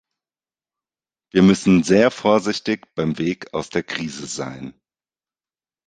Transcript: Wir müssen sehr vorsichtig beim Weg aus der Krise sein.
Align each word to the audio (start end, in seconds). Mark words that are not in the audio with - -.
Wir 1.31 1.43
müssen 1.43 1.83
sehr 1.83 2.09
vorsichtig 2.09 2.87
beim 2.95 3.19
Weg 3.19 3.53
aus 3.53 3.69
der 3.69 3.83
Krise 3.83 4.25
sein. 4.25 4.73